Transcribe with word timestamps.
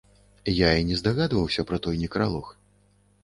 Я 0.59 0.69
і 0.83 0.85
не 0.91 0.95
здагадваўся 1.01 1.65
пра 1.71 1.77
той 1.85 2.01
некралог. 2.05 2.49